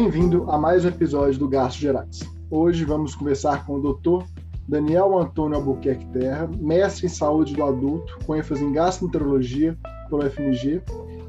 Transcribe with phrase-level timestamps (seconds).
[0.00, 2.20] Bem-vindo a mais um episódio do Gastos Gerais.
[2.48, 4.24] Hoje vamos conversar com o Dr.
[4.68, 9.76] Daniel Antônio Albuquerque Terra, mestre em saúde do adulto, com ênfase em gastroenterologia
[10.08, 10.80] pelo FMG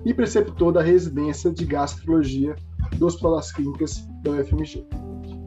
[0.05, 2.55] e preceptor da residência de gastroenterologia
[2.95, 4.86] do Hospital das Clínicas da UFMG.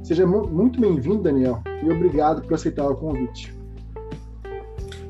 [0.02, 3.56] Seja muito bem-vindo, Daniel, e obrigado por aceitar o convite.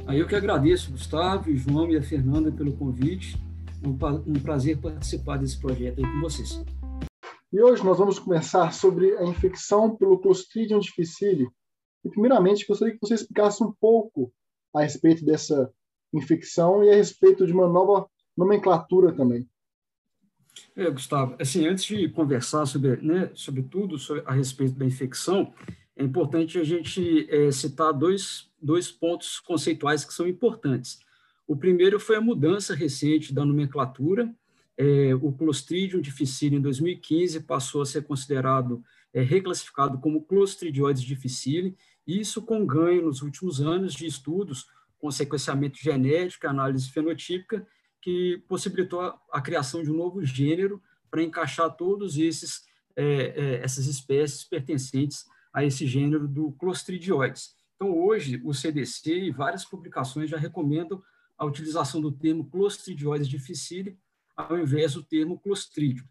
[0.07, 3.43] Aí eu que agradeço, Gustavo, João e a Fernanda pelo convite.
[3.83, 6.63] É um prazer participar desse projeto aí com vocês.
[7.53, 11.47] E hoje nós vamos conversar sobre a infecção pelo Clostridium difficile.
[12.03, 14.33] E primeiramente, gostaria que você explicasse um pouco
[14.75, 15.71] a respeito dessa
[16.15, 19.47] infecção e a respeito de uma nova nomenclatura também.
[20.75, 25.53] É, Gustavo, assim, antes de conversar sobre, né, sobre tudo sobre, a respeito da infecção,
[25.95, 30.99] é importante a gente é, citar dois, dois pontos conceituais que são importantes.
[31.47, 34.35] O primeiro foi a mudança recente da nomenclatura.
[34.83, 38.83] É, o Clostridium difficile, em 2015, passou a ser considerado,
[39.15, 44.67] é, reclassificado como Clostridioides difficile, isso com ganho nos últimos anos de estudos
[44.99, 47.65] com sequenciamento genético, análise fenotípica,
[48.01, 52.65] que possibilitou a, a criação de um novo gênero para encaixar todos esses
[52.97, 57.55] é, é, essas espécies pertencentes a esse gênero do Clostridioides.
[57.77, 61.01] Então, hoje, o CDC e várias publicações já recomendam
[61.39, 63.97] a utilização do termo Clostridioides difficile
[64.37, 66.07] ao invés do termo Clostridium.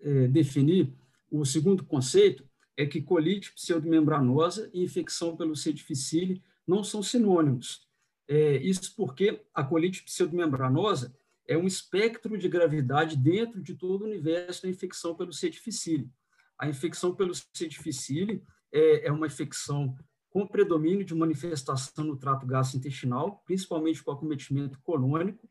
[0.00, 0.92] É, definir
[1.30, 5.72] o segundo conceito é que colite pseudomembranosa e infecção pelo C.
[5.72, 7.86] difficile não são sinônimos.
[8.28, 11.14] É, isso porque a colite pseudomembranosa
[11.46, 15.50] é um espectro de gravidade dentro de todo o universo da infecção pelo C.
[15.50, 16.10] difficile.
[16.58, 17.66] A infecção pelo C.
[17.66, 19.96] difficile é, é uma infecção
[20.30, 25.48] com predomínio de manifestação no trato gastrointestinal, principalmente com acometimento colônico,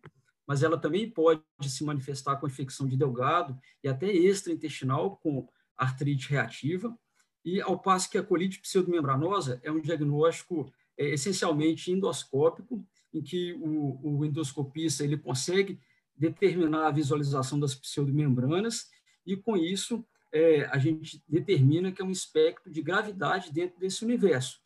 [0.47, 6.29] mas ela também pode se manifestar com infecção de delgado e até extraintestinal, com artrite
[6.29, 6.97] reativa,
[7.43, 13.53] e ao passo que a colite pseudomembranosa é um diagnóstico é, essencialmente endoscópico, em que
[13.53, 15.79] o, o endoscopista ele consegue
[16.15, 18.87] determinar a visualização das pseudomembranas
[19.25, 24.03] e, com isso, é, a gente determina que é um espectro de gravidade dentro desse
[24.03, 24.59] universo,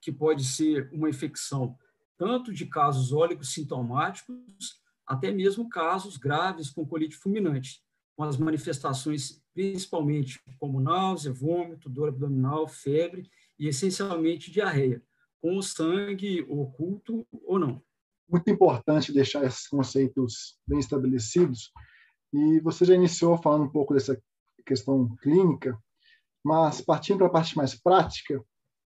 [0.00, 1.76] que pode ser uma infecção
[2.18, 7.82] tanto de casos ólicos sintomáticos, até mesmo casos graves com colite fulminante,
[8.16, 15.02] com as manifestações principalmente como náusea, vômito, dor abdominal, febre e essencialmente diarreia
[15.40, 17.82] com o sangue oculto ou não.
[18.28, 21.70] Muito importante deixar esses conceitos bem estabelecidos.
[22.32, 24.20] E você já iniciou falando um pouco dessa
[24.66, 25.78] questão clínica,
[26.44, 28.42] mas partindo para a parte mais prática,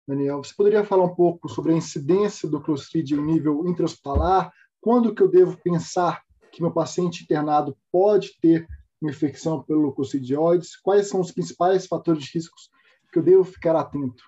[0.06, 4.52] Daniel, você poderia falar um pouco sobre a incidência do Clostridium em nível intra-hospitalar?
[4.80, 8.66] Quando que eu devo pensar que meu paciente internado pode ter
[9.00, 10.76] uma infecção pelo leucocidioides?
[10.76, 12.70] Quais são os principais fatores de riscos
[13.12, 14.22] que eu devo ficar atento?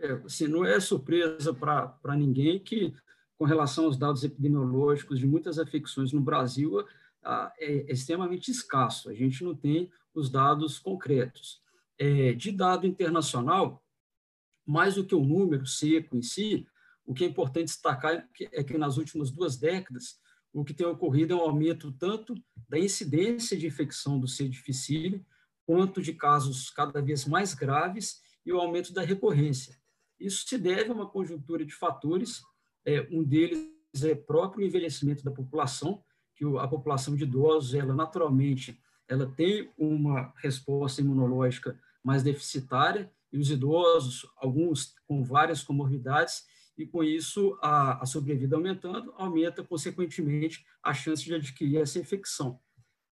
[0.00, 2.94] é, assim, não é surpresa para ninguém que,
[3.38, 6.86] com relação aos dados epidemiológicos de muitas afecções no Brasil, é,
[7.58, 9.10] é, extremamente escasso.
[9.10, 11.62] A gente não tem os dados concretos.
[11.98, 13.84] É, de dado internacional,
[14.66, 16.66] mais do que o número seco em si,
[17.10, 20.20] o que é importante destacar é que, é que nas últimas duas décadas,
[20.52, 22.36] o que tem ocorrido é um aumento tanto
[22.68, 24.48] da incidência de infecção do C.
[24.48, 25.26] difficile,
[25.66, 29.76] quanto de casos cada vez mais graves e o aumento da recorrência.
[30.20, 32.42] Isso se deve a uma conjuntura de fatores,
[32.84, 33.68] é, um deles
[34.04, 36.04] é próprio envelhecimento da população,
[36.36, 43.38] que a população de idosos, ela naturalmente, ela tem uma resposta imunológica mais deficitária, e
[43.38, 46.44] os idosos, alguns com várias comorbidades,
[46.82, 52.58] e com isso a, a sobrevida aumentando, aumenta consequentemente a chance de adquirir essa infecção.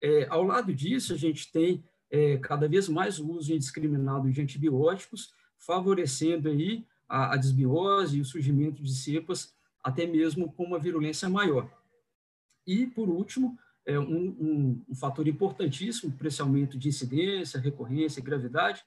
[0.03, 4.41] É, ao lado disso, a gente tem é, cada vez mais o uso indiscriminado de
[4.41, 10.79] antibióticos, favorecendo aí a, a desbiose e o surgimento de cepas, até mesmo com uma
[10.79, 11.71] virulência maior.
[12.67, 18.21] E, por último, é um, um, um fator importantíssimo para esse aumento de incidência, recorrência
[18.21, 18.85] e gravidade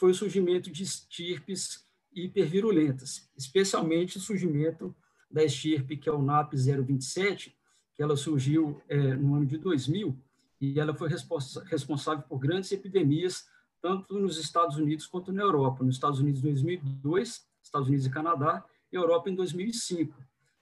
[0.00, 4.94] foi o surgimento de estirpes hipervirulentas, especialmente o surgimento
[5.30, 7.56] da estirpe, que é o NAP 027,
[7.94, 10.16] que ela surgiu é, no ano de 2000,
[10.60, 13.46] e ela foi responsável por grandes epidemias
[13.80, 15.82] tanto nos Estados Unidos quanto na Europa.
[15.82, 20.14] Nos Estados Unidos, em 2002, Estados Unidos e Canadá, e Europa em 2005.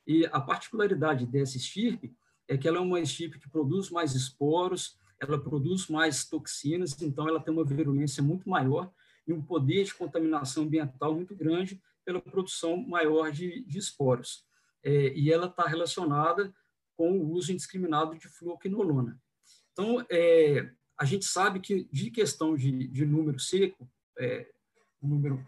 [0.06, 2.14] E a particularidade dessa estirpe
[2.46, 7.28] é que ela é uma estirpe que produz mais esporos, ela produz mais toxinas, então
[7.28, 8.90] ela tem uma virulência muito maior
[9.28, 14.46] e um poder de contaminação ambiental muito grande pela produção maior de, de esporos.
[14.82, 16.52] É, e ela está relacionada
[16.96, 19.20] com o uso indiscriminado de fluoquinolona.
[19.72, 23.88] Então, é, a gente sabe que, de questão de, de número seco,
[24.18, 24.50] é,
[25.00, 25.46] número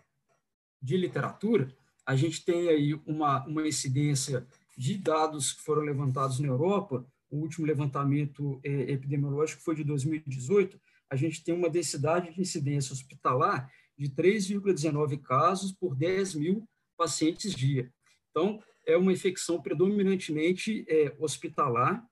[0.81, 1.75] de literatura,
[2.05, 7.37] a gente tem aí uma, uma incidência de dados que foram levantados na Europa, o
[7.39, 10.81] último levantamento é, epidemiológico foi de 2018,
[11.11, 17.55] a gente tem uma densidade de incidência hospitalar de 3,19 casos por 10 mil pacientes
[17.55, 17.93] dia.
[18.31, 22.07] Então, é uma infecção predominantemente é, hospitalar,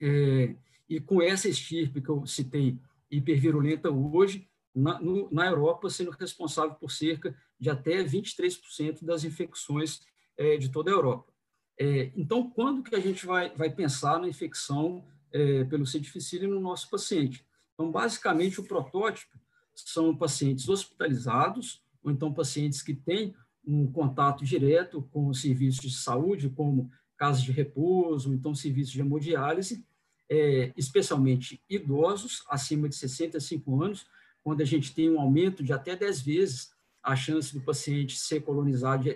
[0.00, 0.54] é,
[0.88, 2.78] e com essa estirpe que eu citei,
[3.10, 10.00] hipervirulenta hoje, na, no, na Europa, sendo responsável por cerca de até 23% das infecções
[10.36, 11.32] é, de toda a Europa.
[11.78, 15.98] É, então, quando que a gente vai, vai pensar na infecção é, pelo C.
[15.98, 17.45] difficile no nosso paciente?
[17.76, 19.38] Então, basicamente, o protótipo
[19.74, 23.36] são pacientes hospitalizados, ou então pacientes que têm
[23.66, 29.00] um contato direto com os serviços de saúde, como casas de repouso, então serviços de
[29.00, 29.84] hemodiálise,
[30.28, 34.06] é, especialmente idosos, acima de 65 anos,
[34.42, 36.70] quando a gente tem um aumento de até 10 vezes
[37.02, 39.14] a chance do paciente ser colonizado,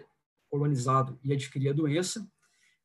[0.51, 2.29] colonizado e adquirir a doença,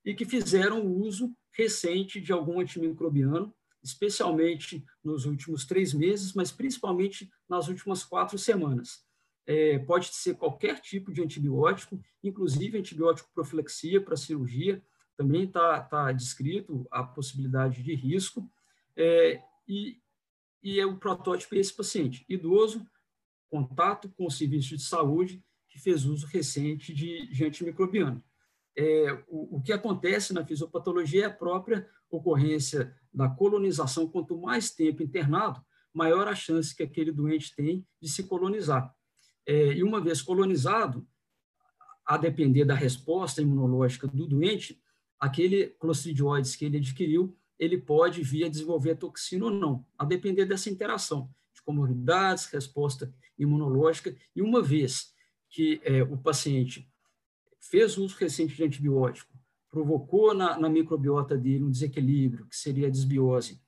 [0.05, 3.53] e que fizeram uso recente de algum antimicrobiano,
[3.85, 9.05] especialmente nos últimos três meses, mas principalmente nas últimas quatro semanas.
[9.45, 14.83] É, pode ser qualquer tipo de antibiótico, inclusive antibiótico profilaxia para cirurgia,
[15.15, 18.51] também está tá descrito a possibilidade de risco,
[18.97, 20.01] é, e,
[20.63, 22.85] e é o protótipo esse paciente, idoso,
[23.49, 28.23] contato com o serviço de saúde, que fez uso recente de, de antimicrobiano.
[28.75, 34.07] É, o, o que acontece na fisiopatologia é a própria ocorrência da colonização.
[34.07, 35.63] Quanto mais tempo internado,
[35.93, 38.93] maior a chance que aquele doente tem de se colonizar.
[39.47, 41.07] É, e uma vez colonizado,
[42.05, 44.79] a depender da resposta imunológica do doente,
[45.19, 50.45] aquele clostridioides que ele adquiriu, ele pode vir a desenvolver toxina ou não, a depender
[50.45, 55.13] dessa interação de comorbidades, resposta imunológica, e uma vez
[55.49, 56.91] que é, o paciente
[57.59, 59.34] fez uso recente de antibiótico,
[59.75, 63.61] provocou na, na, microbiota dele um desequilíbrio, que seria a desbiose,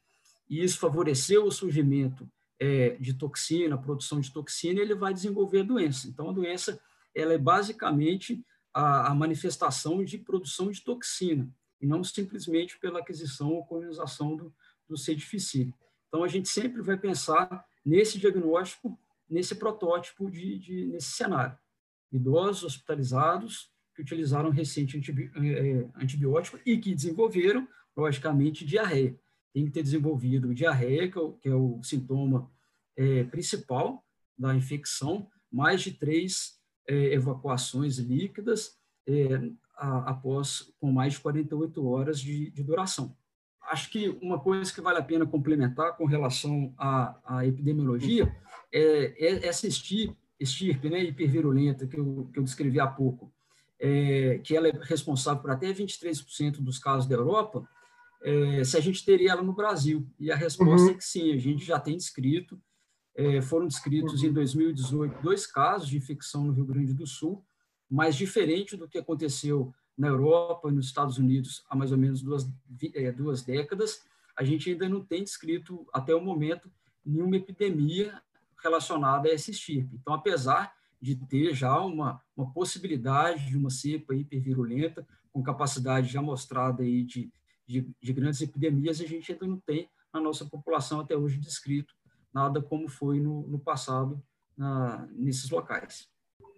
[0.49, 2.25] e isso favoreceu o surgimento
[2.57, 6.07] é, de toxina, produção de toxina, ele vai desenvolver a doença.
[6.07, 6.79] Então, a doença
[7.13, 8.41] ela é basicamente
[8.73, 14.55] a, a manifestação de produção de toxina, e não simplesmente pela aquisição ou colonização do,
[14.87, 15.13] do C.
[15.13, 15.75] difficile.
[16.07, 18.97] Então, a gente sempre vai pensar nesse diagnóstico,
[19.29, 21.57] nesse protótipo, de, de nesse cenário.
[22.13, 29.19] Idosos hospitalizados que utilizaram recente é, antibiótico e que desenvolveram, logicamente, diarreia.
[29.51, 32.47] Tem que ter desenvolvido diarreia, que é o, que é o sintoma
[32.95, 34.05] é, principal
[34.37, 38.77] da infecção, mais de três é, evacuações líquidas
[39.75, 43.17] a, após com mais de 48 horas de, de, duração.
[43.71, 48.31] Acho que uma coisa que vale a pena complementar com relação à, à epidemiologia
[48.71, 53.33] é, é essa estirpe, estirpe né, hipervirulenta que eu, que eu descrevi há pouco,
[53.79, 57.67] é, que ela é responsável por até 23% dos casos da Europa,
[58.23, 60.07] é, se a gente teria ela no Brasil.
[60.19, 60.91] E a resposta uhum.
[60.91, 62.59] é que sim, a gente já tem descrito
[63.17, 67.43] é, foram descritos em 2018 dois casos de infecção no Rio Grande do Sul,
[67.89, 72.21] mas diferente do que aconteceu na Europa e nos Estados Unidos há mais ou menos
[72.21, 72.47] duas,
[72.93, 74.05] é, duas décadas,
[74.37, 76.71] a gente ainda não tem descrito, até o momento,
[77.03, 78.21] nenhuma epidemia
[78.63, 79.95] relacionada a esse estirpe.
[79.95, 86.21] Então, apesar de ter já uma, uma possibilidade de uma cepa hipervirulenta, com capacidade já
[86.21, 87.31] mostrada aí de,
[87.67, 91.93] de, de grandes epidemias, a gente ainda não tem na nossa população até hoje descrito
[92.33, 94.21] nada como foi no, no passado
[94.57, 96.07] na, nesses locais.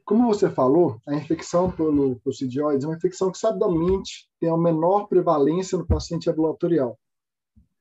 [0.05, 5.07] Como você falou, a infecção pelo coccidioides é uma infecção que sabidamente tem a menor
[5.07, 6.97] prevalência no paciente ambulatorial.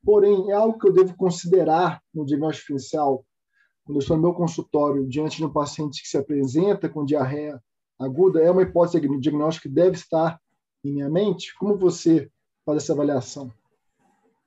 [0.05, 3.25] Porém, é algo que eu devo considerar no diagnóstico inicial,
[3.89, 7.59] quando eu estou no meu consultório, diante de um paciente que se apresenta com diarreia
[7.99, 10.39] aguda, é uma hipótese de diagnóstico que deve estar
[10.85, 11.55] em minha mente?
[11.55, 12.31] Como você
[12.67, 13.51] faz essa avaliação?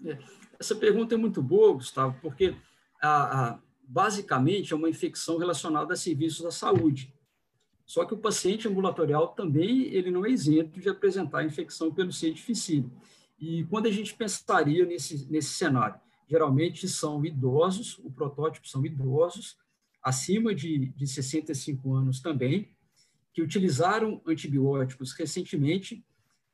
[0.05, 0.15] É,
[0.59, 2.53] essa pergunta é muito boa, Gustavo, porque
[3.01, 7.11] a, a, basicamente é uma infecção relacionada a serviços da saúde.
[7.83, 12.31] Só que o paciente ambulatorial também ele não é isento de apresentar infecção pelo C.
[13.39, 15.99] E quando a gente pensaria nesse, nesse cenário?
[16.31, 19.57] Geralmente são idosos, o protótipo são idosos,
[20.01, 22.69] acima de, de 65 anos também,
[23.33, 26.05] que utilizaram antibióticos recentemente,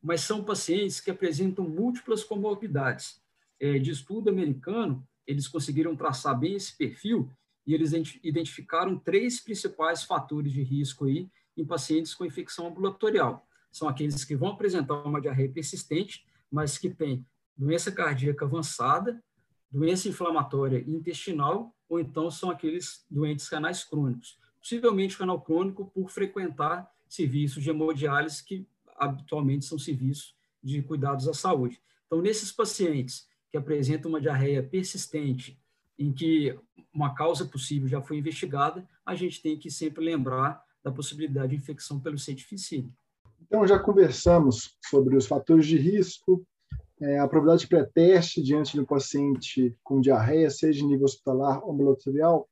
[0.02, 3.22] mas são pacientes que apresentam múltiplas comorbidades.
[3.60, 7.30] É, de estudo americano, eles conseguiram traçar bem esse perfil
[7.64, 7.92] e eles
[8.24, 13.48] identificaram três principais fatores de risco aí em pacientes com infecção ambulatorial.
[13.72, 17.24] São aqueles que vão apresentar uma diarreia persistente, mas que têm
[17.56, 19.24] doença cardíaca avançada,
[19.72, 24.38] doença inflamatória intestinal ou então são aqueles doentes renais crônicos.
[24.60, 31.34] Possivelmente renal crônico por frequentar serviços de hemodiálise que habitualmente são serviços de cuidados à
[31.34, 31.82] saúde.
[32.06, 35.58] Então, nesses pacientes que apresentam uma diarreia persistente,
[35.98, 36.58] em que
[36.94, 41.56] uma causa possível já foi investigada, a gente tem que sempre lembrar da possibilidade de
[41.56, 42.92] infecção pelo difficile.
[43.42, 46.46] Então, já conversamos sobre os fatores de risco,
[47.02, 51.64] é, a probabilidade de pré-teste diante de um paciente com diarreia, seja em nível hospitalar
[51.64, 52.48] ou ambulatorial.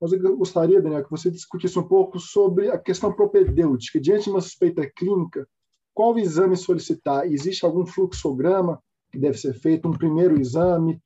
[0.00, 4.00] Mas eu gostaria, Daniel, que você discutisse um pouco sobre a questão propedêutica.
[4.00, 5.46] Diante de uma suspeita clínica,
[5.92, 7.26] qual exame solicitar?
[7.26, 8.80] Existe algum fluxograma
[9.10, 11.00] que deve ser feito, um primeiro exame,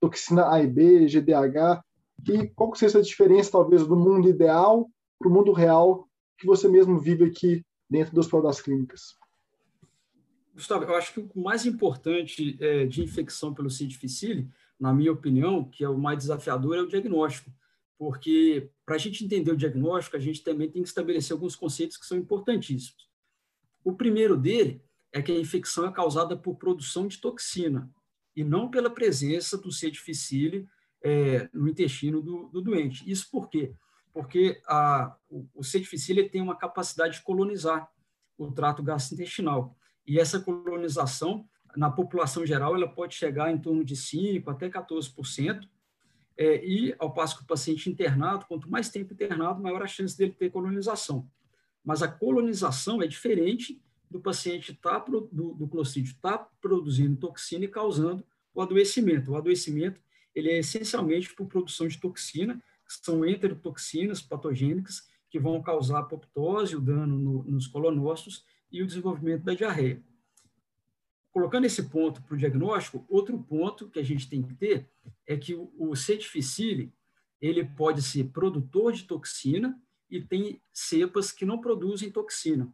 [0.00, 1.82] toxina A e B, GDH?
[2.28, 6.06] E qual que seria a diferença, talvez, do mundo ideal para o mundo real
[6.38, 9.16] que você mesmo vive aqui dentro do Hospital das Clínicas?
[10.56, 13.86] Gustavo, eu acho que o mais importante é, de infecção pelo C.
[13.86, 14.48] difficile,
[14.80, 17.52] na minha opinião, que é o mais desafiador, é o diagnóstico.
[17.98, 21.98] Porque para a gente entender o diagnóstico, a gente também tem que estabelecer alguns conceitos
[21.98, 23.06] que são importantíssimos.
[23.84, 24.82] O primeiro dele
[25.12, 27.90] é que a infecção é causada por produção de toxina
[28.34, 29.90] e não pela presença do C.
[29.90, 30.66] difficile
[31.02, 33.08] é, no intestino do, do, doente.
[33.10, 33.74] Isso por quê?
[34.10, 35.80] Porque a, o, o C.
[35.80, 37.90] difficile tem uma capacidade de colonizar
[38.38, 43.94] o trato gastrointestinal e essa colonização, na população geral, ela pode chegar em torno de
[43.94, 45.68] 5% até 14%,
[46.38, 50.16] é, e ao passo que o paciente internado, quanto mais tempo internado, maior a chance
[50.16, 51.28] dele ter colonização.
[51.84, 57.64] Mas a colonização é diferente do paciente tá, do, do clocídio estar tá produzindo toxina
[57.64, 59.32] e causando o adoecimento.
[59.32, 60.00] O adoecimento
[60.34, 66.76] ele é essencialmente por produção de toxina, que são enterotoxinas patogênicas que vão causar apoptose,
[66.76, 68.44] o dano no, nos colonócitos
[68.76, 70.02] e o desenvolvimento da diarreia.
[71.32, 74.88] Colocando esse ponto para o diagnóstico, outro ponto que a gente tem que ter
[75.26, 76.16] é que o, C.
[76.16, 76.92] difficile
[77.40, 79.80] ele pode ser produtor de toxina
[80.10, 82.72] e tem cepas que não produzem toxina.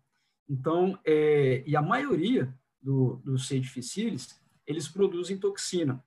[0.48, 3.58] Então, é, e a maioria do, dos C.
[3.60, 6.04] difficiles, eles produzem toxina.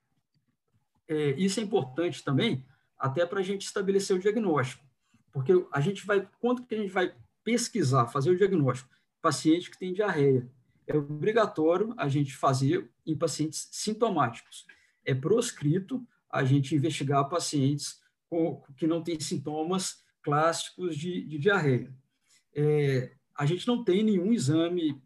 [1.08, 2.64] É, isso é importante também,
[2.98, 4.84] até para a gente estabelecer o diagnóstico.
[5.32, 8.95] Porque a gente vai, quando que a gente vai pesquisar, fazer o diagnóstico?
[9.26, 10.48] Paciente que tem diarreia.
[10.86, 14.64] É obrigatório a gente fazer em pacientes sintomáticos.
[15.04, 21.92] É proscrito a gente investigar pacientes com, que não têm sintomas clássicos de, de diarreia.
[22.54, 25.02] É, a gente não tem nenhum exame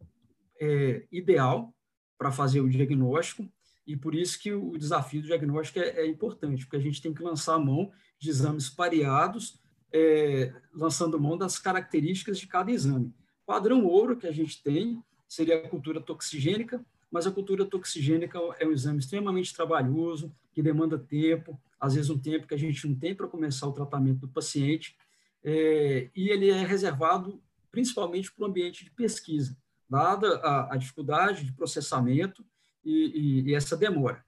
[0.60, 1.74] é, ideal
[2.18, 3.50] para fazer o diagnóstico,
[3.86, 7.14] e por isso que o desafio do diagnóstico é, é, importante, porque a gente tem
[7.14, 9.58] que lançar a mão de exames pareados,
[9.90, 13.14] é, lançando mão das características de cada exame.
[13.50, 16.80] Padrão ouro que a gente tem seria a cultura toxigênica,
[17.10, 22.16] mas a cultura toxigênica é um exame extremamente trabalhoso, que demanda tempo, às vezes um
[22.16, 24.96] tempo que a gente não tem para começar o tratamento do paciente,
[25.42, 27.42] é, e ele é reservado
[27.72, 29.56] principalmente para o ambiente de pesquisa,
[29.88, 32.46] dada a, a dificuldade de processamento
[32.84, 34.24] e, e, e, essa demora.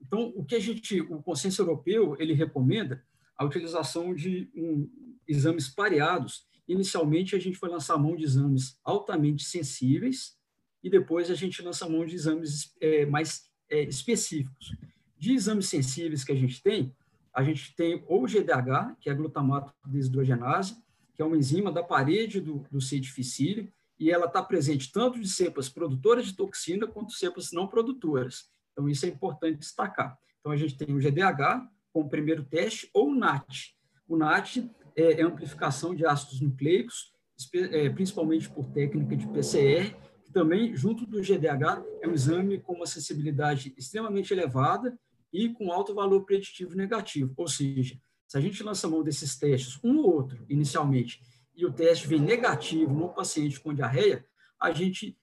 [0.00, 3.04] Então, o que a gente, o consenso europeu, ele recomenda
[3.36, 4.88] a utilização de um,
[5.28, 10.36] exames pareados Inicialmente, a gente foi lançar mão de exames altamente sensíveis
[10.82, 14.74] e depois a gente lança mão de exames é, mais é, específicos.
[15.18, 16.94] De exames sensíveis que a gente tem,
[17.32, 20.76] a gente tem ou GDH, que é glutamato desidrogenase,
[21.14, 22.98] que é uma enzima da parede do, do C.
[22.98, 28.50] difficile, e ela está presente tanto de cepas produtoras de toxina quanto cepas não produtoras.
[28.72, 30.18] Então, isso é importante destacar.
[30.40, 33.72] Então, a gente tem o GDH como primeiro teste, ou o NAT.
[34.08, 37.12] O NAT é, é amplificação de ácidos nucleicos,
[37.52, 42.74] é, principalmente por técnica de PCR, que também, junto do GDH, é um exame com
[42.74, 44.96] uma sensibilidade extremamente elevada
[45.32, 47.34] e com alto valor preditivo negativo.
[47.36, 51.20] Ou seja, se a gente lança mão desses testes, um ou outro, inicialmente,
[51.56, 54.24] e o teste vem negativo no paciente com diarreia,
[54.60, 55.16] a gente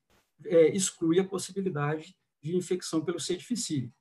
[0.46, 3.38] é, exclui a possibilidade de infecção pelo C.
[3.38, 3.92] difficile.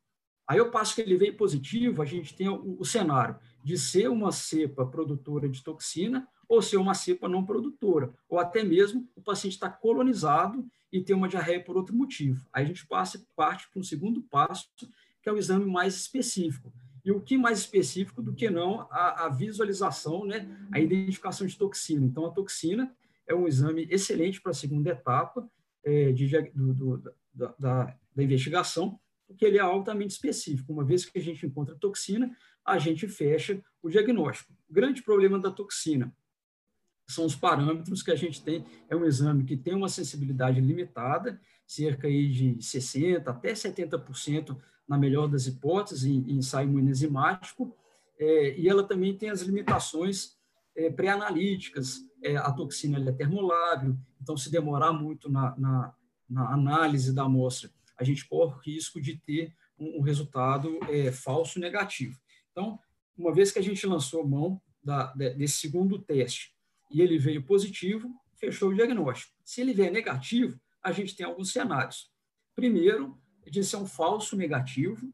[0.47, 4.09] Aí, eu passo que ele veio positivo, a gente tem o, o cenário de ser
[4.09, 9.23] uma cepa produtora de toxina ou ser uma cepa não produtora, ou até mesmo o
[9.23, 12.45] paciente está colonizado e tem uma diarreia por outro motivo.
[12.53, 14.69] Aí a gente passa, parte para um segundo passo,
[15.23, 16.73] que é o exame mais específico.
[17.05, 21.57] E o que mais específico do que não a, a visualização, né, a identificação de
[21.57, 22.05] toxina.
[22.05, 22.93] Então, a toxina
[23.27, 25.49] é um exame excelente para a segunda etapa
[25.85, 28.99] é, de, do, do, da, da, da investigação,
[29.31, 30.73] porque ele é altamente específico.
[30.73, 34.53] Uma vez que a gente encontra toxina, a gente fecha o diagnóstico.
[34.69, 36.13] O grande problema da toxina
[37.07, 38.65] são os parâmetros que a gente tem.
[38.89, 44.57] É um exame que tem uma sensibilidade limitada, cerca de 60% até 70%,
[44.89, 47.73] na melhor das hipóteses, em, ensaio imunoenzimático,
[48.19, 50.37] é, e ela também tem as limitações
[50.75, 55.95] é, pré-analíticas, é, a toxina é termolábil, então se demorar muito na, na,
[56.29, 61.13] na, análise da amostra, a gente corre o risco de ter um, um resultado é,
[61.13, 62.19] falso negativo.
[62.51, 62.79] Então,
[63.17, 66.55] uma vez que a gente lançou mão da, desse segundo teste
[66.91, 69.35] e ele veio positivo, fechou o diagnóstico.
[69.45, 72.11] Se ele vier negativo, a gente tem alguns cenários.
[72.57, 75.13] Primeiro, de ser um falso negativo,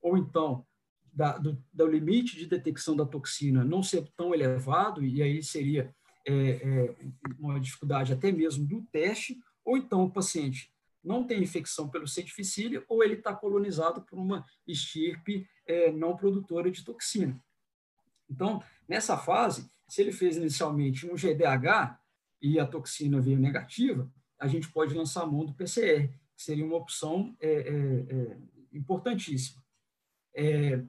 [0.00, 0.64] ou então
[1.12, 5.92] da, do, do, limite de detecção da toxina não ser tão elevado, e aí seria
[6.24, 6.96] é, é,
[7.38, 10.70] uma dificuldade até mesmo do teste, ou então o paciente
[11.02, 12.22] não tem infecção pelo C.
[12.22, 17.40] difficile, ou ele está colonizado por uma estirpe é, não produtora de toxina.
[18.28, 21.98] Então, nessa fase, se ele fez inicialmente um GDH
[22.42, 26.64] e a toxina veio negativa, a gente pode lançar a mão do PCR, que seria
[26.64, 28.36] uma opção é, é, é,
[28.72, 29.62] importantíssima.
[30.34, 30.82] É,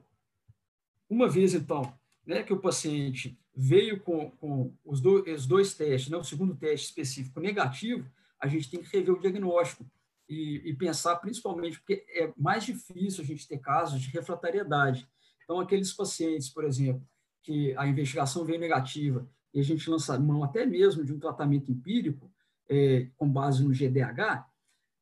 [1.08, 1.92] uma vez, então,
[2.24, 6.54] né, que o paciente veio com, com os, do, os, dois testes, né, o segundo
[6.54, 9.84] teste específico negativo, a gente tem que rever o diagnóstico
[10.30, 15.08] e, e pensar principalmente, porque é mais difícil a gente ter casos de refratariedade.
[15.42, 17.04] Então, aqueles pacientes, por exemplo,
[17.42, 21.72] que a investigação veio negativa e a gente lança mão até mesmo de um tratamento
[21.72, 22.32] empírico,
[22.68, 24.46] é, com base no GDH,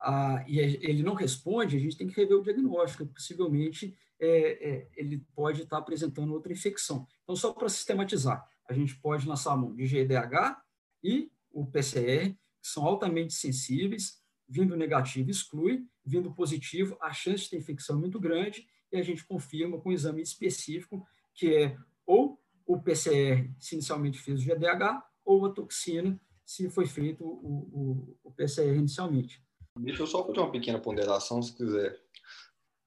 [0.01, 4.89] ah, e ele não responde, a gente tem que rever o diagnóstico, possivelmente é, é,
[4.97, 7.07] ele pode estar apresentando outra infecção.
[7.23, 10.57] Então, só para sistematizar, a gente pode lançar a mão de GDH
[11.05, 14.18] e o PCR, que são altamente sensíveis,
[14.49, 19.03] vindo negativo exclui, vindo positivo, a chance de ter infecção é muito grande, e a
[19.03, 21.77] gente confirma com um exame específico, que é
[22.07, 27.29] ou o PCR, se inicialmente fez o GDH, ou a toxina, se foi feito o,
[27.73, 29.43] o, o PCR inicialmente.
[29.79, 32.01] Deixa eu só fazer uma pequena ponderação, se quiser.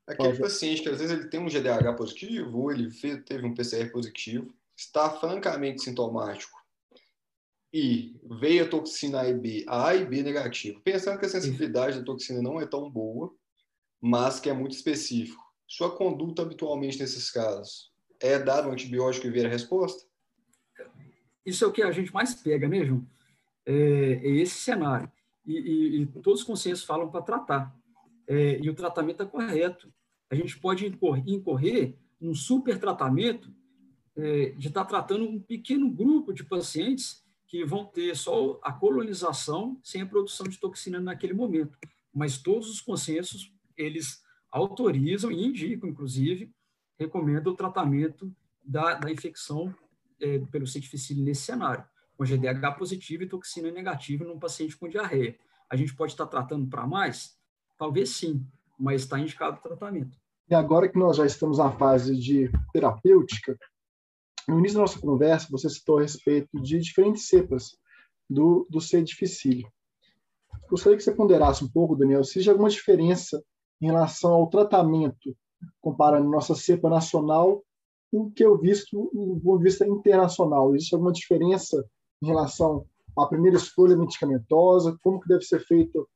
[0.08, 0.42] Aquele Pode.
[0.42, 3.92] paciente que às vezes ele tem um GDH positivo ou ele fez, teve um PCR
[3.92, 6.61] positivo, está francamente sintomático
[7.74, 12.00] e veio a toxina A e B, A e B negativo, pensando que a sensibilidade
[12.00, 13.34] da toxina não é tão boa,
[14.02, 15.42] mas que é muito específico.
[15.68, 20.04] Sua conduta habitualmente nesses casos é dar um antibiótico e ver a resposta?
[21.46, 23.08] Isso é o que a gente mais pega, João?
[23.66, 25.12] É, é esse cenário.
[25.46, 27.76] E, e, e, todos os conselhos falam para tratar.
[28.28, 29.92] É, e o tratamento é correto.
[30.30, 33.52] A gente pode incorrer, incorrer num super tratamento
[34.16, 37.21] é, de estar tá tratando um pequeno grupo de pacientes
[37.52, 41.78] que vão ter só a colonização sem a produção de toxina naquele momento.
[42.14, 46.50] Mas todos os consensos, eles autorizam e indicam, inclusive,
[46.98, 48.34] recomendam o tratamento
[48.64, 49.76] da, da infecção
[50.22, 50.80] é, pelo C.
[50.80, 51.84] difficile nesse cenário
[52.16, 55.38] com GDH positivo e toxina negativa num paciente com diarreia.
[55.70, 57.38] A gente pode estar tratando para mais?
[57.78, 58.48] Talvez sim,
[58.80, 60.18] mas está indicado o tratamento.
[60.50, 63.58] E agora que nós já estamos na fase de terapêutica,
[64.52, 67.78] no início da nossa conversa, você citou a respeito de diferentes cepas
[68.30, 69.02] do, do C.
[69.02, 69.66] difficile.
[70.70, 73.44] Gostaria que você ponderasse um pouco, Daniel, se existe alguma diferença
[73.82, 75.36] em relação ao tratamento,
[75.80, 77.64] comparando nossa cepa nacional
[78.12, 80.76] com o que eu visto do ponto de vista internacional.
[80.76, 81.84] Existe alguma diferença
[82.22, 82.86] em relação
[83.18, 86.08] à primeira escolha medicamentosa, como que deve ser feito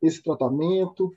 [0.00, 1.12] esse tratamento?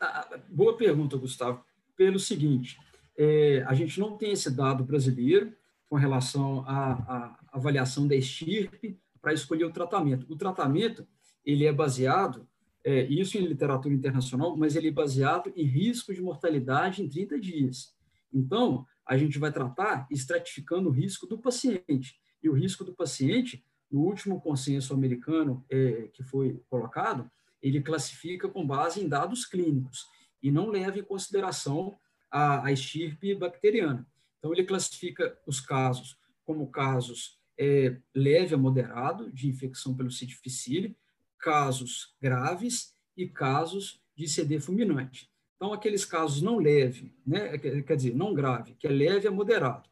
[0.00, 1.64] Ah, boa pergunta, Gustavo.
[1.96, 2.78] Pelo seguinte,
[3.16, 5.54] é, a gente não tem esse dado brasileiro
[5.88, 10.26] com relação à, à avaliação da estirpe para escolher o tratamento.
[10.28, 11.06] O tratamento
[11.44, 12.46] ele é baseado,
[12.84, 17.38] é, isso em literatura internacional, mas ele é baseado em risco de mortalidade em 30
[17.38, 17.94] dias.
[18.32, 22.18] Então, a gente vai tratar estratificando o risco do paciente.
[22.42, 27.30] E o risco do paciente, no último consenso americano é, que foi colocado,
[27.62, 30.06] ele classifica com base em dados clínicos
[30.42, 31.96] e não leva em consideração
[32.30, 34.06] a, a estirpe bacteriana.
[34.38, 40.26] Então, ele classifica os casos como casos é, leve a moderado de infecção pelo C.
[40.26, 40.96] difficile,
[41.38, 45.30] casos graves e casos de CD fulminante.
[45.56, 49.88] Então, aqueles casos não leve, né, quer dizer, não grave, que é leve a moderado,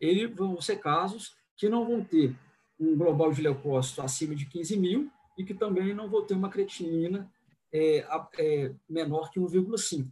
[0.00, 2.36] eles vão ser casos que não vão ter
[2.78, 6.50] um global de leucócito acima de 15 mil e que também não vão ter uma
[6.50, 7.30] creatinina
[7.72, 8.06] é,
[8.38, 10.08] é, menor que 1,5.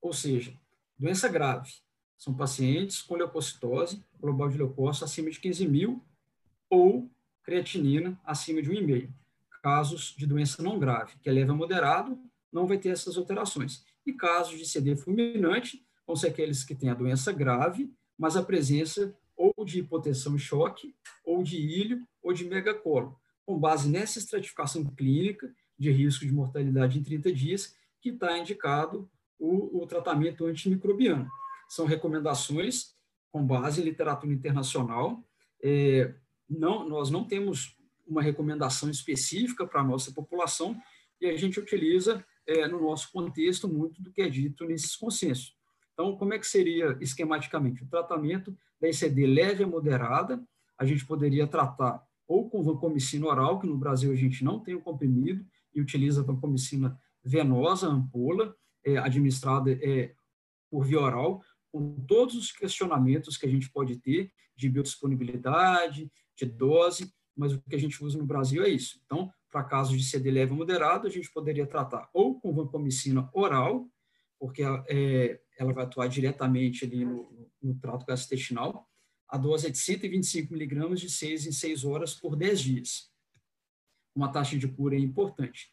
[0.00, 0.58] Ou seja,
[1.02, 1.72] doença grave.
[2.16, 6.04] São pacientes com leucocitose, global de leucócito acima de 15 mil
[6.70, 7.10] ou
[7.42, 9.10] creatinina acima de 1,5.
[9.60, 12.16] Casos de doença não grave, que é leve a moderado,
[12.52, 13.84] não vai ter essas alterações.
[14.06, 18.42] E casos de CD fulminante vão ser aqueles que têm a doença grave, mas a
[18.42, 24.20] presença ou de hipotensão e choque, ou de ilho, ou de megacolo, com base nessa
[24.20, 29.10] estratificação clínica de risco de mortalidade em 30 dias, que está indicado
[29.42, 31.28] o, o tratamento antimicrobiano.
[31.68, 32.94] São recomendações
[33.32, 35.24] com base em literatura internacional.
[35.62, 36.14] É,
[36.48, 37.76] não, nós não temos
[38.06, 40.80] uma recomendação específica para a nossa população
[41.20, 45.56] e a gente utiliza é, no nosso contexto muito do que é dito nesses consensos.
[45.92, 47.82] Então, como é que seria esquematicamente?
[47.82, 50.42] O tratamento da ICD leve a moderada,
[50.78, 54.74] a gente poderia tratar ou com vancomicina oral, que no Brasil a gente não tem
[54.74, 60.14] o comprimido, e utiliza vancomicina venosa, ampola, é, administrada é,
[60.70, 66.46] por via oral, com todos os questionamentos que a gente pode ter de biodisponibilidade, de
[66.46, 69.00] dose, mas o que a gente usa no Brasil é isso.
[69.04, 73.88] Então, para casos de CD leve moderado, a gente poderia tratar ou com vancomicina oral,
[74.38, 78.88] porque é, ela vai atuar diretamente ali no, no trato gastrointestinal.
[79.28, 83.10] A dose é de 125 miligramas de 6 em 6 horas por 10 dias.
[84.14, 85.72] Uma taxa de cura é importante.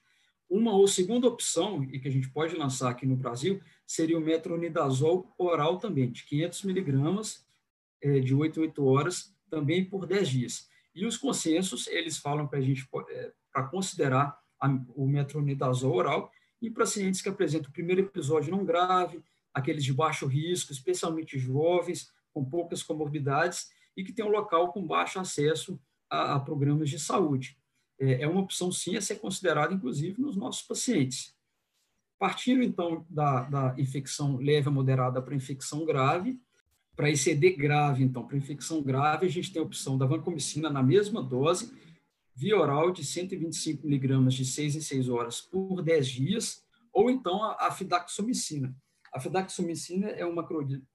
[0.50, 4.22] Uma ou segunda opção, e que a gente pode lançar aqui no Brasil, seria o
[4.22, 7.46] metronidazol oral também, de 500 miligramas,
[8.02, 10.70] é, de 8 em 8 horas, também por 10 dias.
[10.96, 16.32] E os consensos, eles falam para a gente, é, para considerar a, o metronidazol oral,
[16.60, 21.38] e para pacientes que apresentam o primeiro episódio não grave, aqueles de baixo risco, especialmente
[21.38, 26.90] jovens, com poucas comorbidades, e que têm um local com baixo acesso a, a programas
[26.90, 27.59] de saúde
[28.00, 31.36] é, é uma opção sim a ser considerada, inclusive, nos nossos pacientes.
[32.18, 36.40] Partindo, então, da, da infecção leve a moderada para infecção grave,
[36.96, 40.84] para ICD grave, então, para infecção grave, a gente tem a opção da vancomicina na
[40.84, 41.74] mesma dose,
[42.36, 47.44] via oral de 125 miligramas de 6 em 6 horas por 10 dias, ou então
[47.44, 48.76] a, a fidaxomicina.
[49.14, 50.36] A fidaxomicina é um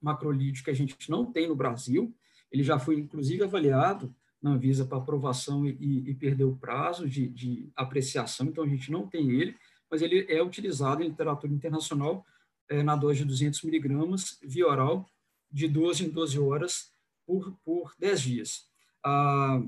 [0.01, 2.15] macrolídeo que a gente não tem no Brasil,
[2.51, 7.27] ele já foi, inclusive, avaliado na Anvisa para aprovação e, e, perdeu o prazo de,
[7.27, 9.57] de, apreciação, então a gente não tem ele,
[9.91, 12.27] mas ele é utilizado em literatura internacional
[12.69, 15.09] é, na dose de 200 miligramas via oral,
[15.51, 16.93] de 12 em 12 horas
[17.27, 18.69] por, por 10 dias.
[19.03, 19.63] Ah,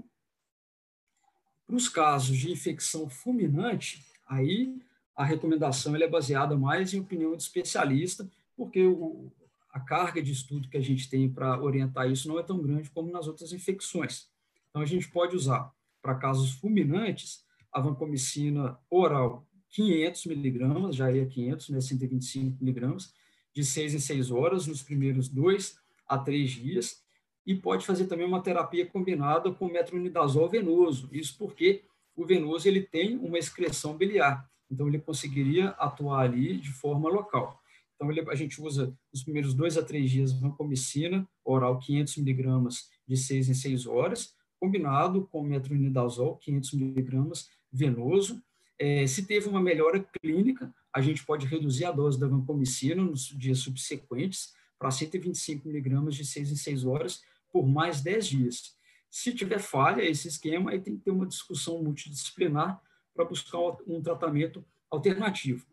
[1.66, 4.78] para os casos de infecção fulminante, aí
[5.16, 9.32] a recomendação é baseada mais em opinião de especialista, porque o,
[9.72, 12.90] a carga de estudo que a gente tem para orientar isso não é tão grande
[12.90, 14.28] como nas outras infecções.
[14.76, 21.24] Então, a gente pode usar, para casos fulminantes, a vancomicina oral 500 miligramas, já é
[21.24, 23.14] 500, né, 125 miligramas,
[23.54, 27.02] de 6 em 6 horas, nos primeiros 2 a 3 dias,
[27.46, 31.84] e pode fazer também uma terapia combinada com metronidazol venoso, isso porque
[32.14, 37.58] o venoso ele tem uma excreção biliar, então ele conseguiria atuar ali de forma local.
[37.94, 42.90] Então, ele, a gente usa nos primeiros 2 a 3 dias vancomicina oral 500 miligramas
[43.08, 48.42] de 6 em 6 horas, combinado com metronidazol, 500 miligramas, venoso.
[48.78, 53.26] É, se teve uma melhora clínica, a gente pode reduzir a dose da vancomicina nos
[53.26, 58.76] dias subsequentes para 125 miligramas de 6 em 6 horas por mais 10 dias.
[59.10, 62.80] Se tiver falha esse esquema, aí tem que ter uma discussão multidisciplinar
[63.14, 65.66] para buscar um tratamento alternativo.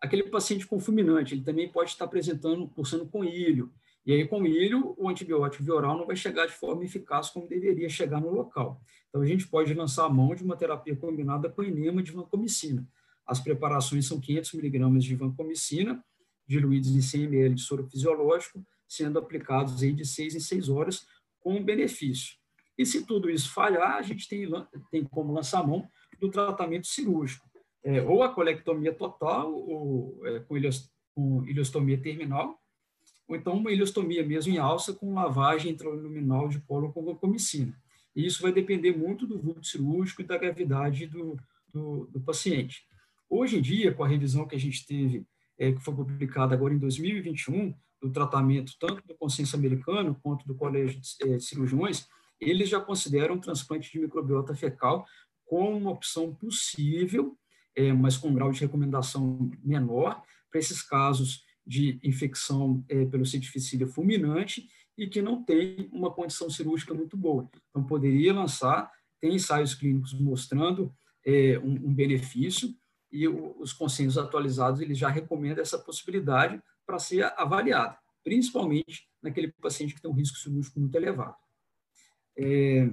[0.00, 3.72] Aquele paciente com fulminante, ele também pode estar apresentando, cursando com ilho,
[4.06, 7.48] e aí, com milho, o antibiótico via oral não vai chegar de forma eficaz como
[7.48, 8.80] deveria chegar no local.
[9.08, 12.86] Então, a gente pode lançar a mão de uma terapia combinada com enema de vancomicina.
[13.26, 16.04] As preparações são 500 miligramas de vancomicina,
[16.46, 21.04] diluídos em 100 ml de soro fisiológico, sendo aplicados aí de 6 em 6 horas,
[21.40, 22.36] com benefício.
[22.78, 24.48] E se tudo isso falhar, a gente tem,
[24.88, 25.84] tem como lançar a mão
[26.20, 27.50] do tratamento cirúrgico,
[27.82, 30.38] é, ou a colectomia total, ou é,
[31.14, 32.60] com iliostomia terminal,
[33.28, 37.76] ou então uma ileostomia mesmo em alça com lavagem intraluminal de colo com vancomicina.
[38.14, 41.36] E isso vai depender muito do vulto cirúrgico e da gravidade do,
[41.72, 42.86] do, do, paciente.
[43.28, 45.26] Hoje em dia, com a revisão que a gente teve,
[45.58, 50.54] é, que foi publicada agora em 2021, do tratamento tanto do consenso americano quanto do
[50.54, 52.06] Colégio de é, Cirurgiões,
[52.40, 55.06] eles já consideram o transplante de microbiota fecal
[55.44, 57.36] como uma opção possível,
[57.74, 63.26] é, mas com um grau de recomendação menor, para esses casos de infecção é, pelo
[63.26, 63.38] C.
[63.38, 67.48] difficile fulminante e que não tem uma condição cirúrgica muito boa.
[67.70, 72.74] Então, poderia lançar, tem ensaios clínicos mostrando é, um, um, benefício
[73.10, 79.52] e o, os consensos atualizados eles já recomendam essa possibilidade para ser avaliada, principalmente naquele
[79.60, 81.34] paciente que tem um risco cirúrgico muito elevado.
[82.38, 82.88] É,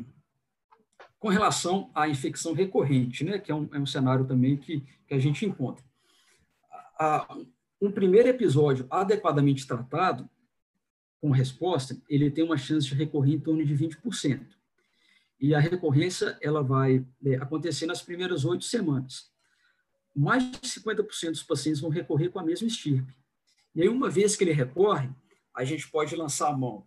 [1.20, 5.14] com relação à infecção recorrente, né, que é um, é um cenário também que, que
[5.14, 5.86] a gente encontra.
[7.00, 7.38] A,
[7.84, 10.30] um primeiro episódio adequadamente tratado,
[11.20, 14.46] com resposta, ele tem uma chance de recorrer em torno de 20%.
[15.40, 19.32] E a recorrência ela vai é, acontecer nas primeiras oito semanas.
[20.16, 23.14] mais de 50% dos pacientes vão recorrer com a mesma estirpe.
[23.76, 25.10] E aí, uma vez que ele recorre,
[25.54, 26.86] a gente pode lançar a mão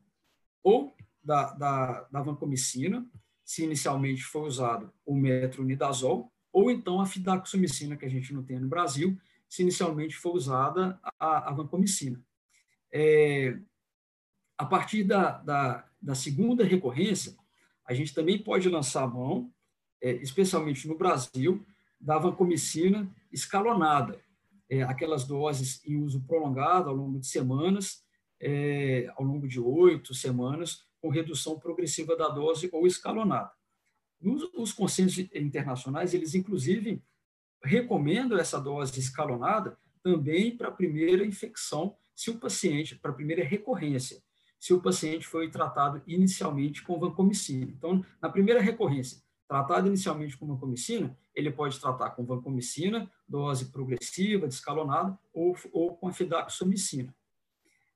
[0.62, 3.06] ou da, da, da vancomicina,
[3.44, 8.58] se inicialmente foi usado o metronidazol, ou então a fidaxomicina, que a gente não tem
[8.58, 9.18] no Brasil,
[9.56, 12.22] se inicialmente foi usada a, a vancomicina.
[12.92, 13.58] É,
[14.58, 17.34] a partir da, da, da, segunda recorrência,
[17.86, 19.50] a gente também pode lançar a mão,
[20.02, 21.64] é, especialmente no Brasil,
[21.98, 24.20] da vancomicina escalonada,
[24.68, 28.04] é, aquelas doses em uso prolongado ao longo de semanas,
[28.38, 33.50] é, ao longo de oito semanas, com redução progressiva da dose ou escalonada.
[34.20, 37.02] Nos, os consensos internacionais, eles inclusive
[37.66, 43.44] recomendam essa dose escalonada também para a primeira infecção, se o paciente, para a primeira
[43.44, 44.22] recorrência,
[44.58, 47.70] se o paciente foi tratado inicialmente com vancomicina.
[47.76, 54.48] Então, na primeira recorrência, tratado inicialmente com vancomicina, ele pode tratar com vancomicina, dose progressiva,
[54.48, 57.14] descalonada, ou, ou com fidaxomicina.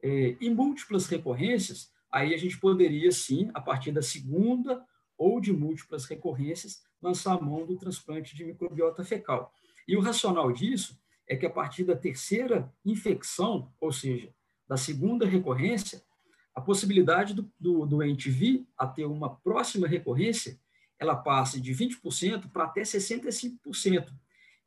[0.02, 4.84] É, em múltiplas recorrências, aí a gente poderia, sim, a partir da segunda
[5.16, 9.52] ou de múltiplas recorrências, lançar a mão do transplante de microbiota fecal.
[9.90, 14.32] E o racional disso é que a partir da terceira infecção, ou seja,
[14.68, 16.00] da segunda recorrência,
[16.54, 20.60] a possibilidade do, do doente vir a ter uma próxima recorrência,
[20.96, 24.12] ela passa de 20% para até 65%.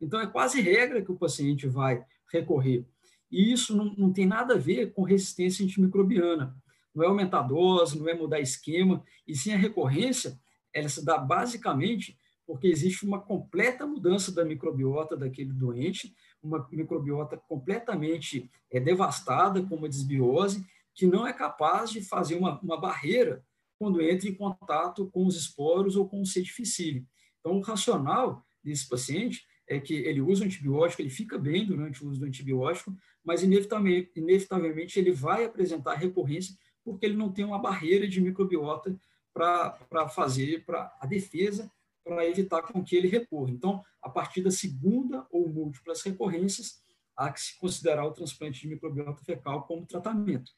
[0.02, 2.86] Então, é quase regra que o paciente vai recorrer.
[3.32, 6.54] E isso não, não tem nada a ver com resistência antimicrobiana.
[6.94, 10.38] Não é aumentar a dose, não é mudar esquema, e sim a recorrência,
[10.74, 12.20] ela se dá basicamente
[12.54, 19.74] porque existe uma completa mudança da microbiota daquele doente, uma microbiota completamente é, devastada, com
[19.74, 20.64] uma desbiose,
[20.94, 23.44] que não é capaz de fazer uma, uma barreira
[23.80, 26.44] quando entra em contato com os esporos ou com o C.
[26.44, 27.08] difficile.
[27.40, 32.06] Então, o racional desse paciente é que ele usa o antibiótico, ele fica bem durante
[32.06, 37.46] o uso do antibiótico, mas inevitavelmente, inevitavelmente ele vai apresentar recorrência porque ele não tem
[37.46, 38.96] uma barreira de microbiota
[39.34, 41.72] para fazer para a defesa,
[42.04, 43.52] para evitar com que ele recorra.
[43.52, 46.82] Então, a partir da segunda ou múltiplas recorrências,
[47.16, 50.52] há que se considerar o transplante de microbiota fecal como tratamento.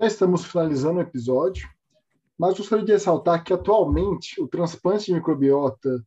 [0.00, 1.68] Já estamos finalizando o episódio,
[2.38, 6.04] mas gostaria de ressaltar que atualmente o transplante de microbiota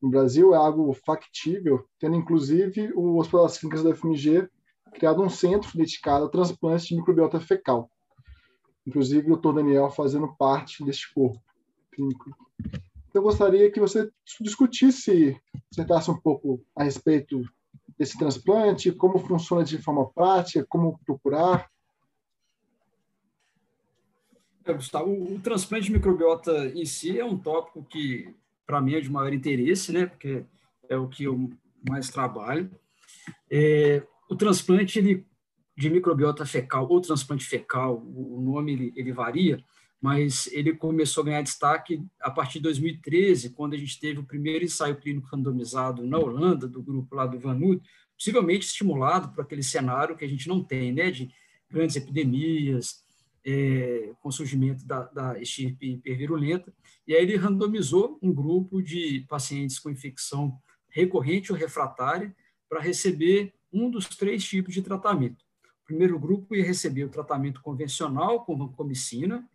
[0.00, 4.48] no Brasil é algo factível, tendo inclusive o Hospital das Clínicas da FMG
[4.94, 7.90] criado um centro dedicado ao transplante de microbiota fecal.
[8.86, 11.40] Inclusive o doutor Daniel fazendo parte deste corpo
[11.92, 12.30] clínico.
[13.12, 15.36] Eu gostaria que você discutisse,
[15.72, 17.42] acertasse um pouco a respeito
[17.98, 21.68] desse transplante, como funciona de forma prática, como procurar.
[24.64, 28.34] É, Gustavo, o, o transplante de microbiota em si é um tópico que
[28.66, 30.06] para mim é de maior interesse, né?
[30.06, 30.44] Porque
[30.88, 31.50] é o que eu
[31.88, 32.70] mais trabalho.
[33.50, 35.26] É, o transplante ele,
[35.76, 39.64] de microbiota fecal ou transplante fecal, o nome ele, ele varia,
[40.00, 44.24] mas ele começou a ganhar destaque a partir de 2013, quando a gente teve o
[44.24, 47.82] primeiro ensaio clínico randomizado na Holanda, do grupo lá do Vanuut,
[48.16, 51.30] possivelmente estimulado por aquele cenário que a gente não tem, né, de
[51.68, 53.04] grandes epidemias,
[53.44, 56.72] é, com surgimento da, da estirpe hipervirulenta,
[57.06, 60.58] e aí ele randomizou um grupo de pacientes com infecção
[60.90, 62.34] recorrente ou refratária
[62.68, 65.44] para receber um dos três tipos de tratamento.
[65.82, 69.48] O primeiro grupo ia receber o tratamento convencional com vancomicina,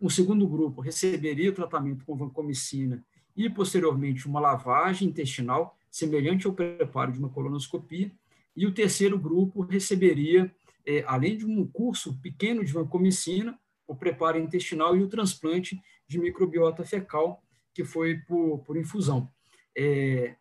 [0.00, 3.04] o segundo grupo receberia o tratamento com vancomicina
[3.36, 8.10] e, posteriormente, uma lavagem intestinal semelhante ao preparo de uma colonoscopia,
[8.56, 10.54] e o terceiro grupo receberia,
[10.86, 16.18] é, além de um curso pequeno de vancomicina, o preparo intestinal e o transplante de
[16.18, 17.42] microbiota fecal,
[17.74, 19.30] que foi por, por infusão.
[19.76, 20.36] É,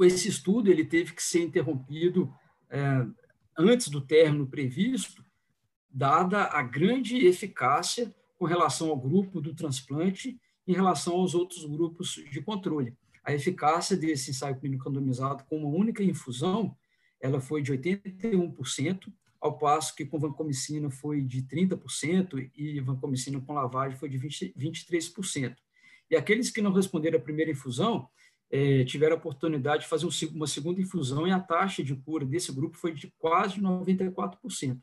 [0.00, 2.32] esse estudo ele teve que ser interrompido
[2.70, 3.06] é,
[3.56, 5.24] antes do término previsto,
[5.88, 8.12] dada a grande eficácia
[8.44, 12.94] com relação ao grupo do transplante em relação aos outros grupos de controle.
[13.24, 16.76] A eficácia desse ensaio clínico randomizado com uma única infusão,
[17.18, 23.54] ela foi de 81%, ao passo que com vancomicina foi de 30% e vancomicina com
[23.54, 25.56] lavagem foi de 20, 23%.
[26.10, 28.10] E aqueles que não responderam à primeira infusão
[28.50, 32.26] é, tiveram a oportunidade de fazer um, uma segunda infusão e a taxa de cura
[32.26, 34.78] desse grupo foi de quase 94%.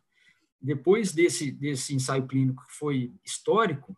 [0.61, 3.97] Depois desse, desse ensaio clínico que foi histórico,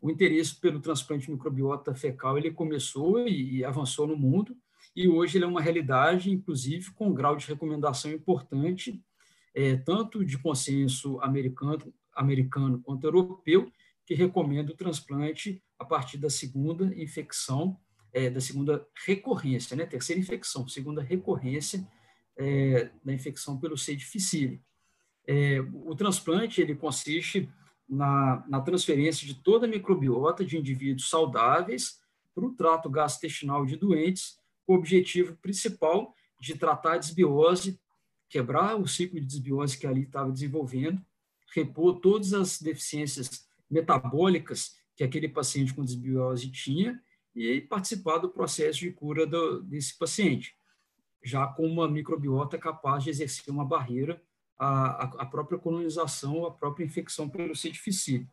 [0.00, 4.56] o interesse pelo transplante de microbiota fecal ele começou e, e avançou no mundo,
[4.94, 9.02] e hoje ele é uma realidade, inclusive com um grau de recomendação importante
[9.54, 13.70] é, tanto de consenso americano, americano quanto europeu,
[14.04, 17.78] que recomenda o transplante a partir da segunda infecção
[18.12, 19.86] é, da segunda recorrência, né?
[19.86, 21.86] Terceira infecção, segunda recorrência
[22.36, 23.96] é, da infecção pelo C.
[23.96, 24.60] difficile.
[25.26, 27.48] É, o transplante ele consiste
[27.88, 32.00] na, na, transferência de toda a microbiota de indivíduos saudáveis
[32.34, 37.78] para o trato gastrointestinal de doentes, com o objetivo principal de tratar a desbiose,
[38.28, 41.00] quebrar o ciclo de desbiose que ali estava desenvolvendo,
[41.54, 47.00] repor todas as deficiências metabólicas que aquele paciente com desbiose tinha
[47.34, 50.56] e participar do processo de cura do, desse paciente,
[51.22, 54.22] já com uma microbiota capaz de exercer uma barreira
[54.64, 57.70] à, à própria colonização, à própria infecção pelo C.
[57.70, 58.28] difficile.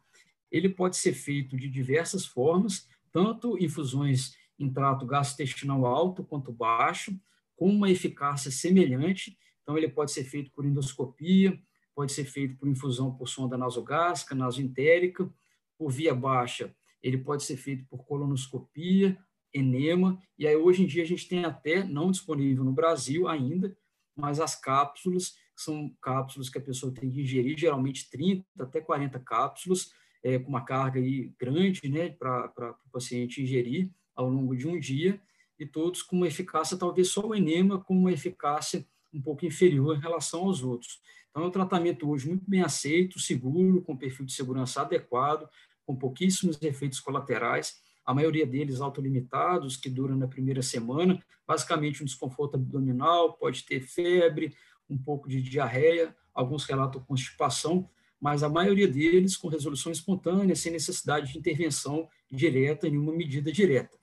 [0.51, 7.17] Ele pode ser feito de diversas formas, tanto infusões em trato gastrointestinal alto quanto baixo,
[7.55, 9.37] com uma eficácia semelhante.
[9.63, 11.59] Então, ele pode ser feito por endoscopia,
[11.95, 15.31] pode ser feito por infusão por sonda nasogástrica, nasoentérica,
[15.77, 19.17] por via baixa, ele pode ser feito por colonoscopia,
[19.53, 23.75] enema, e aí hoje em dia a gente tem até, não disponível no Brasil ainda,
[24.15, 29.19] mas as cápsulas, são cápsulas que a pessoa tem que ingerir, geralmente 30 até 40
[29.19, 29.91] cápsulas,
[30.23, 34.79] é, com uma carga aí grande né, para o paciente ingerir ao longo de um
[34.79, 35.19] dia,
[35.57, 39.97] e todos com uma eficácia, talvez só o enema com uma eficácia um pouco inferior
[39.97, 41.01] em relação aos outros.
[41.29, 45.47] Então, é um tratamento hoje muito bem aceito, seguro, com perfil de segurança adequado,
[45.85, 52.05] com pouquíssimos efeitos colaterais, a maioria deles autolimitados, que duram na primeira semana, basicamente um
[52.05, 54.55] desconforto abdominal, pode ter febre,
[54.89, 60.71] um pouco de diarreia, alguns relatam constipação, mas a maioria deles com resolução espontânea, sem
[60.71, 63.97] necessidade de intervenção direta, nenhuma medida direta.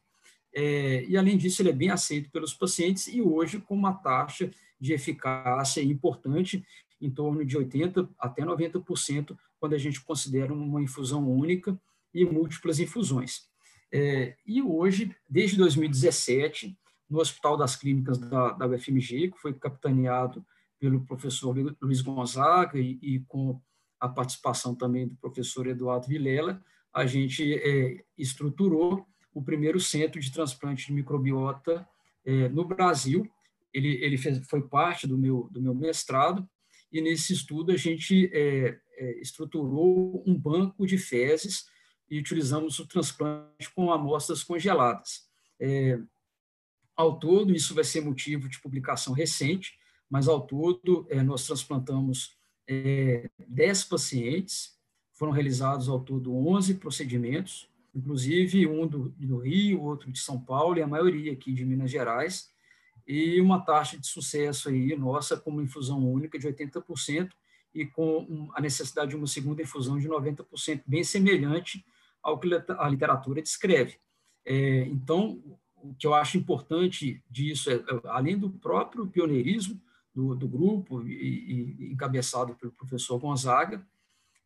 [0.54, 4.50] É, e, além disso, ele é bem aceito pelos pacientes e hoje com uma taxa
[4.80, 6.64] de eficácia importante,
[6.98, 11.78] em torno de 80% até 90%, quando a gente considera uma infusão única
[12.14, 13.48] e múltiplas infusões.
[13.92, 16.76] É, e hoje, desde 2017,
[17.08, 20.44] no Hospital das Clínicas da, da UFMG, que foi capitaneado
[20.78, 23.60] pelo professor Luiz Gonzaga e, e com
[23.98, 26.62] a participação também do professor Eduardo Vilela,
[26.92, 31.86] a gente é, estruturou o primeiro centro de transplante de microbiota
[32.24, 33.30] é, no Brasil.
[33.72, 36.48] Ele, ele fez, foi parte do meu, do meu mestrado,
[36.90, 41.66] e nesse estudo a gente é, é, estruturou um banco de fezes
[42.10, 45.26] e utilizamos o transplante com amostras congeladas.
[45.60, 45.98] É,
[46.96, 49.78] ao todo, isso vai ser motivo de publicação recente,
[50.10, 52.36] mas ao todo é, nós transplantamos
[52.68, 54.76] é, 10 pacientes,
[55.12, 60.78] foram realizados ao todo 11 procedimentos, inclusive um do, do Rio, outro de São Paulo
[60.78, 62.50] e a maioria aqui de Minas Gerais,
[63.06, 67.30] e uma taxa de sucesso aí nossa com uma infusão única de 80%
[67.72, 71.84] e com a necessidade de uma segunda infusão de 90%, bem semelhante
[72.22, 73.98] ao que a literatura descreve.
[74.44, 75.40] É, então,
[75.76, 79.80] o que eu acho importante disso, é, é além do próprio pioneirismo
[80.16, 81.12] do, do grupo, e,
[81.78, 83.86] e, encabeçado pelo professor Gonzaga,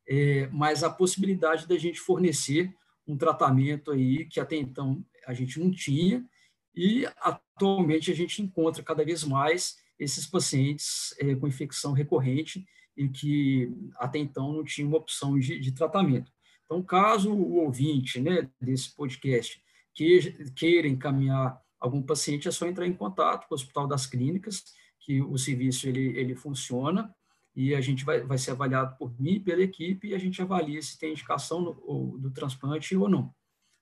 [0.09, 2.75] é, mas a possibilidade da gente fornecer
[3.07, 6.27] um tratamento aí que até então a gente não tinha,
[6.75, 13.09] e atualmente a gente encontra cada vez mais esses pacientes é, com infecção recorrente e
[13.09, 16.33] que até então não tinham uma opção de, de tratamento.
[16.65, 19.63] Então, caso o ouvinte né, desse podcast
[19.95, 24.65] que, queira encaminhar algum paciente, é só entrar em contato com o Hospital das Clínicas,
[25.01, 27.15] que o serviço ele, ele funciona
[27.55, 30.81] e a gente vai, vai ser avaliado por mim pela equipe e a gente avalia
[30.81, 33.35] se tem indicação no, do transplante ou não.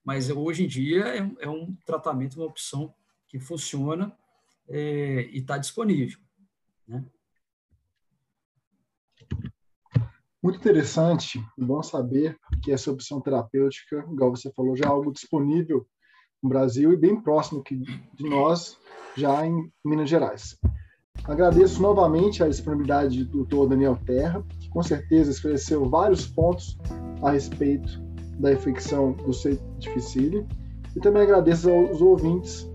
[0.04, 2.94] Mas hoje em dia é, é um tratamento, uma opção
[3.26, 4.16] que funciona
[4.68, 6.18] é, e está disponível.
[6.86, 7.04] Né?
[10.42, 15.86] Muito interessante bom saber que essa opção terapêutica, igual você falou, já é algo disponível
[16.42, 18.78] no Brasil e bem próximo de nós,
[19.16, 20.56] já em Minas Gerais.
[21.28, 26.78] Agradeço novamente a disponibilidade do doutor Daniel Terra, que com certeza esclareceu vários pontos
[27.22, 28.00] a respeito
[28.38, 29.60] da infecção do C.
[29.78, 30.46] difficile.
[30.96, 32.66] E também agradeço aos ouvintes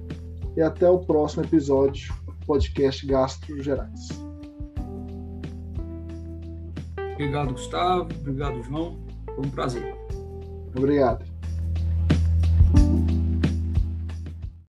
[0.56, 4.10] e até o próximo episódio do podcast Gastro Gerais.
[7.14, 8.08] Obrigado, Gustavo.
[8.20, 9.00] Obrigado, João.
[9.36, 9.96] Foi um prazer.
[10.78, 11.33] Obrigado.